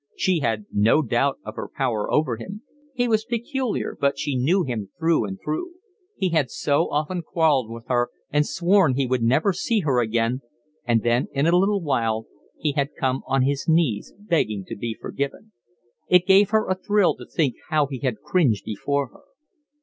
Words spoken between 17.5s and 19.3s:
how he had cringed before her.